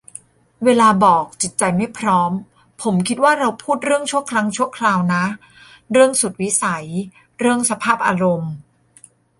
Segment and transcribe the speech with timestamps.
[0.63, 2.31] เวลาบอก "จิตใจไม่พร้อม"
[2.81, 5.23] ผมคิดว่าเราพูดถึงเรื่องชั่วครั้งชั่วคราวนะ
[5.91, 6.87] เรื่องสุดวิสัย
[7.39, 8.53] เรื่องสภาพอารมณ์